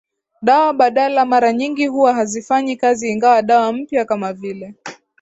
[0.41, 4.73] dawa badala mara nyingi huwa hazifanyi kazi ingawa dawa mpya kama vile